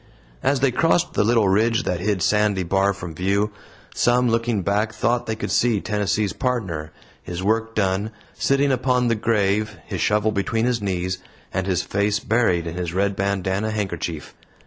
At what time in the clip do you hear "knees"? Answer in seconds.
10.81-11.19